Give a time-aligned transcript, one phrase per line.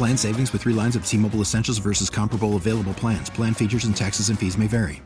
[0.00, 3.28] Plan savings with three lines of T Mobile Essentials versus comparable available plans.
[3.28, 5.02] Plan features and taxes and fees may vary.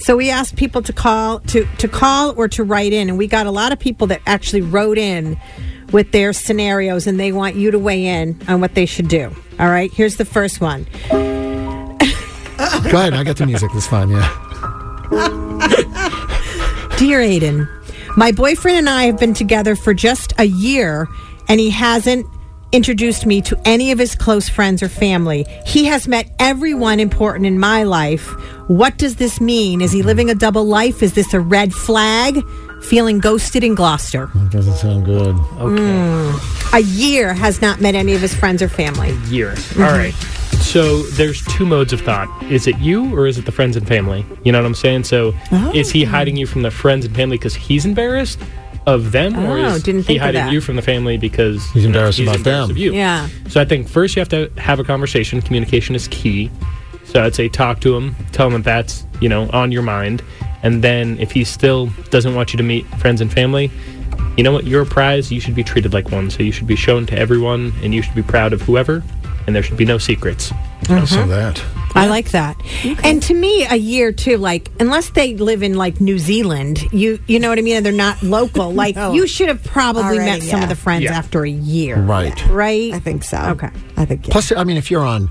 [0.00, 3.26] So we asked people to call to to call or to write in, and we
[3.26, 5.40] got a lot of people that actually wrote in
[5.92, 9.34] with their scenarios, and they want you to weigh in on what they should do.
[9.58, 10.86] All right, here's the first one.
[11.08, 11.16] Go
[12.98, 13.14] ahead.
[13.14, 13.70] I got the music.
[13.72, 14.10] That's fine.
[14.10, 14.28] Yeah.
[16.98, 17.66] Dear Aiden,
[18.14, 21.08] my boyfriend and I have been together for just a year,
[21.48, 22.26] and he hasn't
[22.72, 25.44] introduced me to any of his close friends or family.
[25.64, 28.26] He has met everyone important in my life.
[28.68, 29.80] What does this mean?
[29.80, 31.02] Is he living a double life?
[31.02, 32.42] Is this a red flag?
[32.82, 34.30] Feeling ghosted in Gloucester.
[34.34, 35.34] That doesn't sound good.
[35.58, 35.82] Okay.
[35.82, 36.74] Mm.
[36.74, 39.12] A year has not met any of his friends or family.
[39.28, 39.50] year.
[39.50, 39.80] All mm-hmm.
[39.82, 40.14] right.
[40.66, 42.28] So there's two modes of thought.
[42.50, 44.26] Is it you or is it the friends and family?
[44.42, 45.04] You know what I'm saying?
[45.04, 45.72] So oh.
[45.74, 48.40] is he hiding you from the friends and family because he's embarrassed
[48.86, 50.52] of them, or Oh, is didn't he think hiding that.
[50.52, 52.70] you from the family because He's you know, embarrassed about them.
[52.70, 52.92] of you?
[52.94, 53.28] Yeah.
[53.48, 55.42] So I think first you have to have a conversation.
[55.42, 56.50] Communication is key.
[57.04, 60.22] So I'd say talk to him, tell him that that's you know on your mind,
[60.62, 63.70] and then if he still doesn't want you to meet friends and family,
[64.36, 64.66] you know what?
[64.66, 65.30] You're a prize.
[65.32, 66.30] You should be treated like one.
[66.30, 69.02] So you should be shown to everyone, and you should be proud of whoever,
[69.46, 70.52] and there should be no secrets.
[70.86, 71.62] So that.
[71.94, 72.60] I like that.
[73.02, 77.18] And to me, a year too, like unless they live in like New Zealand, you
[77.26, 78.72] you know what I mean, and they're not local.
[78.76, 79.12] Like No.
[79.14, 80.62] you should have probably Already, met some yeah.
[80.64, 81.16] of the friends Yeah.
[81.16, 82.46] after a year, Right.
[82.48, 82.92] Right?
[82.92, 83.38] I think so.
[83.38, 83.70] Okay.
[83.96, 84.32] I think yeah.
[84.32, 85.30] Plus, I mean, if you're on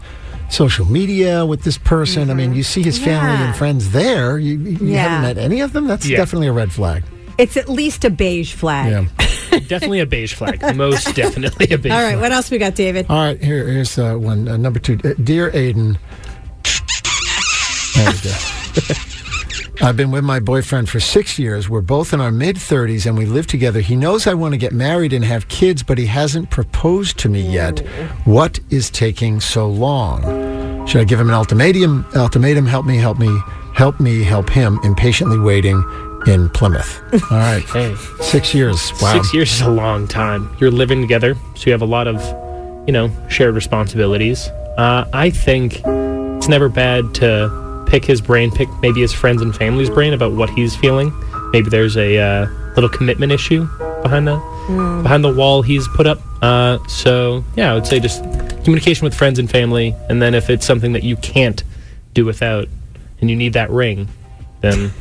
[0.50, 2.58] social media with this person, I mean, mm-hmm.
[2.58, 3.48] you see his family Yeah.
[3.48, 4.40] and friends there.
[4.40, 5.04] You, you Yeah.
[5.08, 5.86] haven't met any of them.
[5.88, 6.18] That's Yeah.
[6.18, 7.04] definitely a red flag.
[7.38, 9.09] It's at least a beige flag.
[9.62, 9.68] Yeah.
[9.68, 10.76] definitely a beige flag.
[10.76, 11.92] Most definitely a beige.
[11.92, 12.22] All right, flag.
[12.22, 13.06] what else we got, David?
[13.10, 14.48] All right, here, here's uh, one.
[14.48, 15.00] Uh, number two.
[15.04, 15.98] Uh, Dear Aiden.
[17.96, 19.02] There we go.
[19.82, 21.70] I've been with my boyfriend for six years.
[21.70, 23.82] We're both in our mid 30s and we live together.
[23.82, 27.30] He knows I want to get married and have kids, but he hasn't proposed to
[27.30, 27.80] me yet.
[28.26, 30.88] What is taking so long?
[30.88, 32.06] Should I give him an ultimatum?
[32.16, 33.38] Ultimatum, help me, help me,
[33.74, 34.80] help me, help him.
[34.84, 35.84] Impatiently waiting
[36.28, 37.02] in Plymouth.
[37.31, 37.63] All right.
[37.63, 38.91] Hey, Six years.
[39.02, 39.13] Wow.
[39.13, 40.56] six years is a long time.
[40.59, 42.22] You're living together, so you have a lot of,
[42.88, 44.47] you know, shared responsibilities.
[44.78, 49.56] Uh, I think it's never bad to pick his brain, pick maybe his friends and
[49.56, 51.13] family's brain about what he's feeling.
[51.52, 53.68] Maybe there's a uh, little commitment issue
[54.02, 54.38] behind the
[55.03, 56.19] behind the wall he's put up.
[56.42, 58.24] Uh, so yeah, I would say just
[58.63, 61.63] communication with friends and family, and then if it's something that you can't
[62.13, 62.68] do without,
[63.22, 64.07] and you need that ring,
[64.62, 64.92] then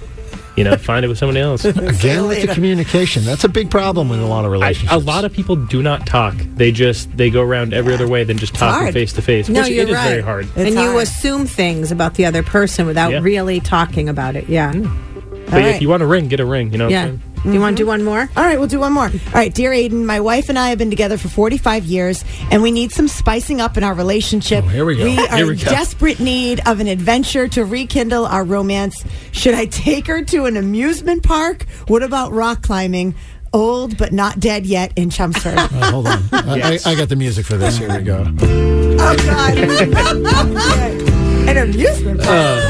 [0.57, 1.65] you know find it with somebody else.
[1.65, 3.25] Again with the communication.
[3.25, 4.93] That's a big problem in a lot of relationships.
[4.93, 6.35] a lot of people do not talk.
[6.37, 9.49] They just they go around every other way than just talking face to face.
[9.49, 10.09] No, which you're it is right.
[10.09, 10.47] very hard.
[10.57, 13.21] It's and you assume things about the other person without Yeah.
[13.21, 14.49] really talking about it.
[14.49, 14.73] Yeah.
[14.73, 15.45] Mm.
[15.47, 15.67] But right.
[15.75, 16.73] if you want a ring, get a ring.
[16.73, 16.85] You know.
[16.87, 17.17] What Yeah.
[17.44, 17.50] I'm?
[17.50, 18.28] Do you want to do one more?
[18.37, 19.05] All right, we'll do one more.
[19.06, 22.62] All right, dear Aiden, my wife and I have been together for 45 years, and
[22.62, 24.65] we need some spicing up in our relationship.
[24.65, 25.05] Oh, here we go.
[25.05, 25.65] We are Here we in go.
[25.71, 29.05] desperate need of an adventure to rekindle our romance.
[29.32, 31.65] Should I take her to an amusement park?
[31.88, 33.15] What about rock climbing?
[33.53, 35.55] Old but not dead yet in Chelmsford.
[35.59, 36.22] Uh, hold on.
[36.32, 36.87] I- Yes.
[36.87, 37.76] I, I got the music for this.
[37.78, 38.25] Here we go.
[38.26, 39.58] oh God!
[41.49, 42.64] an amusement park.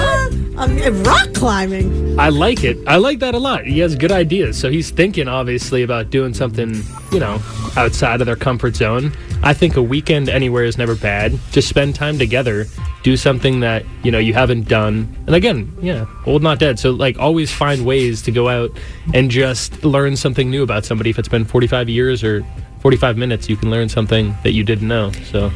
[0.56, 2.18] Um, rock climbing.
[2.18, 2.78] I like it.
[2.86, 3.64] I like that a lot.
[3.64, 4.58] He has good ideas.
[4.58, 7.42] So he's thinking obviously about doing something, you know,
[7.76, 9.12] outside of their comfort zone.
[9.42, 11.38] I think a weekend anywhere is never bad.
[11.50, 12.66] Just spend time together.
[13.02, 15.14] Do something that, you know, you haven't done.
[15.26, 16.78] And again, yeah, old not dead.
[16.78, 18.70] So like always find ways to go out
[19.12, 21.10] and just learn something new about somebody.
[21.10, 22.46] If it's been 45 years or
[22.80, 25.10] 45 minutes, you can learn something that you didn't know.
[25.30, 25.50] So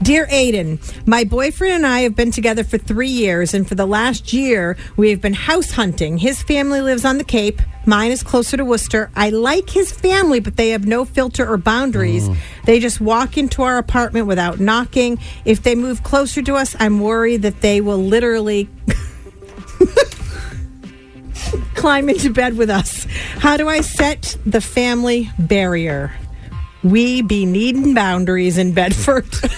[0.00, 3.86] Dear Aiden, my boyfriend and I have been together for three years, and for the
[3.86, 6.18] last year, we have been house hunting.
[6.18, 7.60] His family lives on the Cape.
[7.84, 9.10] Mine is closer to Worcester.
[9.16, 12.28] I like his family, but they have no filter or boundaries.
[12.28, 12.36] Mm.
[12.64, 15.18] They just walk into our apartment without knocking.
[15.44, 18.68] If they move closer to us, I'm worried that they will literally
[21.74, 23.04] climb into bed with us.
[23.38, 26.12] How do I set the family barrier?
[26.84, 29.26] We be needing boundaries in Bedford.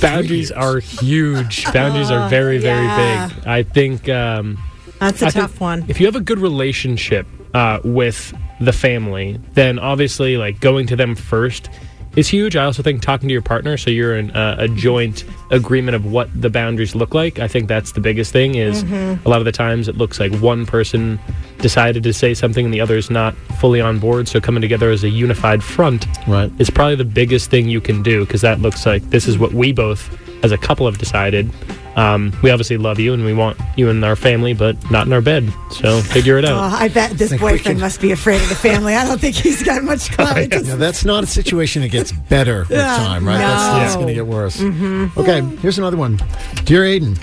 [0.00, 1.64] Boundaries are huge.
[1.72, 3.28] Boundaries are very, very yeah.
[3.28, 3.46] big.
[3.46, 4.58] I think um,
[4.98, 5.84] That's a I think tough one.
[5.88, 10.96] If you have a good relationship uh, with the family, then obviously, like going to
[10.96, 11.68] them first
[12.16, 12.56] is huge.
[12.56, 16.04] I also think talking to your partner, so you're in uh, a joint agreement of
[16.04, 17.38] what the boundaries look like.
[17.38, 18.54] I think that's the biggest thing.
[18.56, 19.26] Is Mm-hmm.
[19.26, 21.18] a lot of the times it looks like one person
[21.62, 24.28] decided to say something and the other is not fully on board.
[24.28, 26.50] So coming together as a unified front Right.
[26.58, 29.52] is probably the biggest thing you can do because that looks like this is what
[29.54, 31.50] we both as a couple have decided.
[31.94, 35.12] Um, we obviously love you and we want you in our family, but not in
[35.12, 35.52] our bed.
[35.70, 36.72] So figure it Oh, out.
[36.72, 38.94] I bet this Think we boyfriend can- must be afraid of the family.
[38.96, 40.36] I don't think he's got much clout.
[40.50, 43.36] Now, that's not a situation that gets better with time, right?
[43.38, 44.58] That's, that's going to get worse.
[44.60, 46.18] Okay, here's another one.
[46.64, 47.18] Dear Aiden,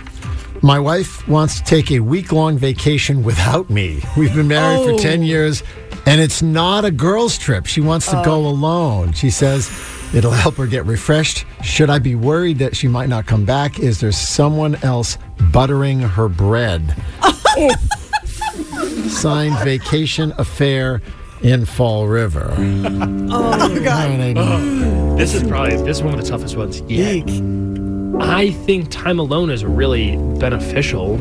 [0.61, 4.01] my wife wants to take a week long vacation without me.
[4.17, 4.97] We've been married Oh.
[4.97, 5.63] for 10 years,
[6.05, 7.65] and it's not a girls' trip.
[7.65, 8.49] She wants to go oh.
[8.49, 9.13] alone.
[9.13, 9.69] She says
[10.13, 11.45] it'll help her get refreshed.
[11.63, 13.79] Should I be worried that she might not come back?
[13.79, 15.17] Is there someone else
[15.51, 16.95] buttering her bread?
[19.09, 21.01] Signed Vacation Affair
[21.41, 22.53] in Fall River.
[22.57, 23.29] Mm.
[23.31, 25.17] oh, God.
[25.17, 27.27] This is probably this is one of the toughest ones yet.
[28.19, 31.15] I think time alone is really beneficial.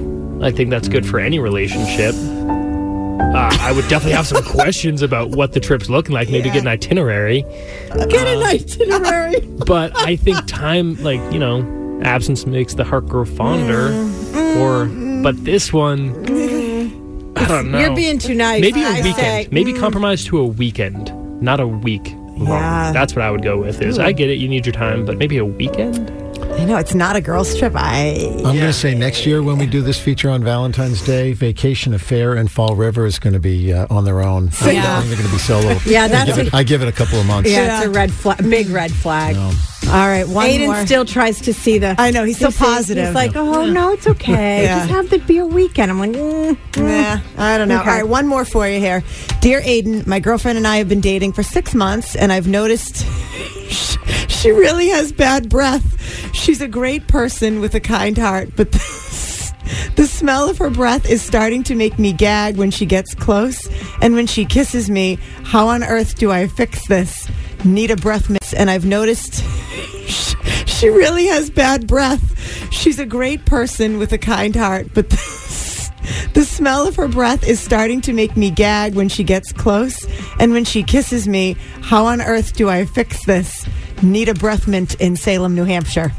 [0.45, 2.15] I think that's good for any relationship.
[2.15, 6.31] Uh, I would definitely have some questions about what the trip's looking like.
[6.31, 7.43] Maybe get an itinerary.
[8.09, 9.41] Get an uh, itinerary.
[9.69, 13.91] But I think time, like you know, absence makes the heart grow fonder.
[13.91, 14.61] Mm-hmm.
[14.61, 15.23] Or, mm-hmm.
[15.23, 16.11] but this one,
[17.37, 17.79] I don't know.
[17.79, 18.63] You're being too nice.
[18.63, 19.17] Maybe a I weekend.
[19.17, 19.79] say- Maybe mm.
[19.79, 21.13] compromise to a weekend,
[21.43, 22.15] not a week.
[22.39, 22.47] long.
[22.47, 22.93] Yeah.
[22.93, 23.83] That's what I would go with.
[23.83, 24.17] Is I mm.
[24.17, 26.09] get it, you need your time, but maybe a weekend.
[26.59, 27.73] I know it's not a girls' trip.
[27.77, 31.33] I I'm going to say next year when we do this feature on Valentine's Day,
[31.33, 34.51] Vacation Affair and Fall River is going to be uh, on their own.
[34.61, 35.01] I Yeah.
[35.03, 35.79] they're going to be solo.
[35.87, 37.49] Yeah, I that's give, it, a- I give it a couple of months.
[37.51, 39.37] Yeah, it's a red flag, big red flag.
[39.37, 39.55] Um,
[39.87, 40.27] all right.
[40.29, 40.85] One Aiden more.
[40.85, 41.95] still tries to see the.
[41.97, 43.07] I know, he's so positive.
[43.07, 44.65] He's like, oh no, it's okay.
[44.65, 44.79] Yeah.
[44.81, 45.91] Just have the beer weekend.
[45.93, 46.77] I'm like, mm, mm.
[46.89, 47.81] Yeah, I don't know.
[47.81, 47.89] Okay.
[47.89, 49.03] All right, one more for you here.
[49.41, 53.07] Dear Aiden, my girlfriend and I have been dating for six months, and I've noticed
[54.39, 56.33] she really has bad breath.
[56.33, 59.55] She's a great person with a kind heart, but the,
[59.97, 63.69] the smell of her breath is starting to make me gag when she gets close.
[64.01, 67.29] And when she kisses me, how on earth do I fix this?
[67.65, 69.43] Need a breath miss, and I've noticed
[70.67, 72.73] she really has bad breath.
[72.73, 75.11] She's a great person with a kind heart, but
[76.35, 80.07] the smell of her breath is starting to make me gag when she gets close.
[80.39, 83.67] And when she kisses me, how on earth do I fix this?
[84.03, 86.13] Need a breath mint in Salem, New Hampshire.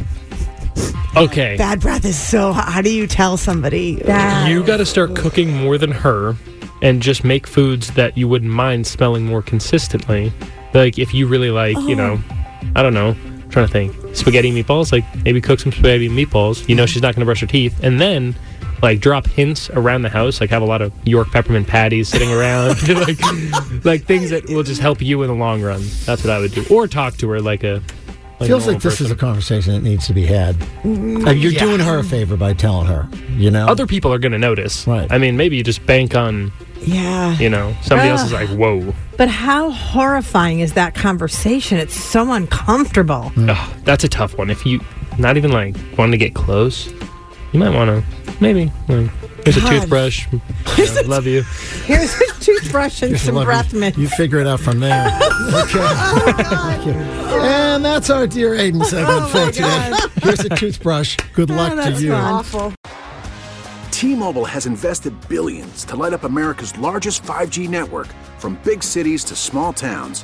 [1.16, 1.58] Okay.
[1.58, 2.54] Bad breath is so.
[2.54, 4.02] How do you tell somebody?
[4.48, 6.36] you got to start cooking more than her
[6.81, 10.31] and just make foods that you wouldn't mind smelling more consistently.
[10.74, 12.72] Like if you really like, you know, oh.
[12.76, 13.16] I don't know,
[13.50, 16.68] trying to think, spaghetti meatballs, like maybe cook some spaghetti meatballs.
[16.70, 18.36] You know she's not going to brush her teeth and then
[18.81, 22.31] like drop hints around the house, like have a lot of York peppermint patties sitting
[22.31, 25.81] around, like like things that will just help you in the long run.
[26.06, 26.66] That's what I would do.
[26.70, 27.81] Or talk to her like a
[28.40, 30.56] like feels normal like this is a conversation that needs to be had.
[30.86, 31.59] Uh, you're yeah.
[31.59, 33.68] doing her a favor by telling her, you know?
[33.68, 34.88] other people are going to notice.
[34.88, 35.12] Right.
[35.12, 37.38] I mean, maybe you just bank on, Yeah.
[37.38, 38.94] you know, somebody else is like, whoa.
[39.18, 41.80] But how horrifying is that conversation?
[41.80, 43.33] It's so uncomfortable.
[43.36, 44.50] Ugh, that's a tough one.
[44.50, 44.80] If you
[45.18, 46.94] not even like wanting to get close,
[47.52, 48.04] you might want to
[48.42, 49.10] maybe like
[49.44, 49.70] here's a God.
[49.70, 50.28] toothbrush.
[50.32, 50.42] You
[50.94, 51.42] know, love you.
[51.86, 53.98] Here's a toothbrush and some love breath you, mint.
[53.98, 55.08] you figure it out from there.
[55.08, 55.80] okay.
[55.82, 56.88] Oh, Thank.
[56.88, 59.92] And that's our Dear Aiden segment oh, for today.
[60.24, 61.18] Here's a toothbrush.
[61.34, 62.14] Good oh, luck to you.
[62.14, 62.74] awful.
[63.92, 69.36] T-Mobile has invested billions to light up America's largest 5G network from big cities to
[69.36, 70.24] small towns,